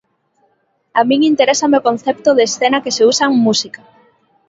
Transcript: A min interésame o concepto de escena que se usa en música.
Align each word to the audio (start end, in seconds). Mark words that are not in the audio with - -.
A 0.99 1.01
min 1.09 1.21
interésame 1.31 1.79
o 1.79 1.85
concepto 1.89 2.29
de 2.37 2.43
escena 2.49 2.83
que 2.83 2.95
se 2.97 3.03
usa 3.11 3.23
en 3.31 3.35
música. 3.47 3.81